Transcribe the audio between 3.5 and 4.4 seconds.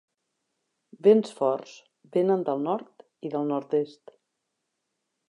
nord-est.